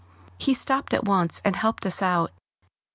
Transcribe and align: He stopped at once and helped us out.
He 0.39 0.55
stopped 0.55 0.95
at 0.95 1.03
once 1.03 1.41
and 1.45 1.55
helped 1.55 1.85
us 1.85 2.01
out. 2.01 2.31